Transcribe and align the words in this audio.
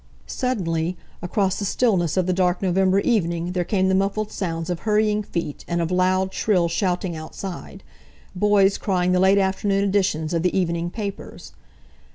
Suddenly, 0.25 0.97
across 1.21 1.59
the 1.59 1.63
stillness 1.65 2.17
of 2.17 2.25
the 2.25 2.33
dark 2.33 2.63
November 2.63 3.01
evening 3.01 3.51
there 3.51 3.63
came 3.63 3.87
the 3.87 3.93
muffled 3.93 4.31
sounds 4.31 4.71
of 4.71 4.79
hurrying 4.79 5.21
feet 5.21 5.63
and 5.67 5.79
of 5.79 5.91
loud, 5.91 6.33
shrill 6.33 6.67
shouting 6.67 7.15
outside—boys 7.15 8.79
crying 8.79 9.11
the 9.11 9.19
late 9.19 9.37
afternoon 9.37 9.83
editions 9.83 10.33
of 10.33 10.41
the 10.41 10.57
evening 10.57 10.89
papers. 10.89 11.53